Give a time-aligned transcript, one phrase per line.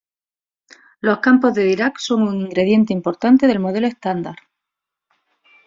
[0.99, 4.35] Los campos de Dirac son un ingrediente importante del Modelo Estándar.